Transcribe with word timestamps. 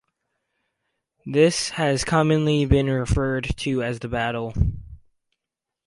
This 1.27 1.69
has 1.77 2.03
commonly 2.03 2.65
been 2.65 2.87
referred 2.87 3.55
to 3.57 3.83
as 3.83 3.99
the 3.99 4.07
battle. 4.07 4.51